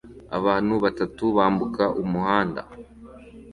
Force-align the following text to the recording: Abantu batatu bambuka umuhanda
Abantu 0.37 0.73
batatu 0.83 1.23
bambuka 1.37 1.83
umuhanda 2.01 2.61